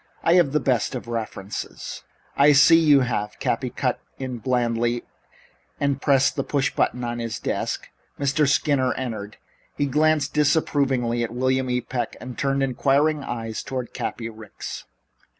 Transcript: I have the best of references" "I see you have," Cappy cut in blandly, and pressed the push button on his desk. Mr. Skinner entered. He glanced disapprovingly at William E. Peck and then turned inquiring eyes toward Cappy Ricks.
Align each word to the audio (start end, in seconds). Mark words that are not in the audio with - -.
I 0.23 0.33
have 0.33 0.51
the 0.51 0.59
best 0.59 0.95
of 0.95 1.07
references" 1.07 2.01
"I 2.35 2.53
see 2.53 2.79
you 2.79 3.01
have," 3.01 3.37
Cappy 3.39 3.69
cut 3.69 3.99
in 4.17 4.39
blandly, 4.39 5.03
and 5.79 6.01
pressed 6.01 6.35
the 6.35 6.43
push 6.43 6.73
button 6.73 7.03
on 7.03 7.19
his 7.19 7.37
desk. 7.37 7.87
Mr. 8.19 8.49
Skinner 8.49 8.95
entered. 8.95 9.37
He 9.77 9.85
glanced 9.85 10.33
disapprovingly 10.33 11.23
at 11.23 11.29
William 11.35 11.69
E. 11.69 11.81
Peck 11.81 12.15
and 12.19 12.31
then 12.31 12.35
turned 12.35 12.63
inquiring 12.63 13.23
eyes 13.23 13.61
toward 13.61 13.93
Cappy 13.93 14.27
Ricks. 14.27 14.85